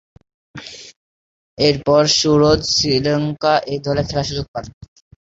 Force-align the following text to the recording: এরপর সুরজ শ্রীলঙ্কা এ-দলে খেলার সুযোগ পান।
এরপর 1.57 2.03
সুরজ 2.17 2.61
শ্রীলঙ্কা 2.73 3.53
এ-দলে 3.67 4.03
খেলার 4.03 4.27
সুযোগ 4.29 4.45
পান। 4.53 4.65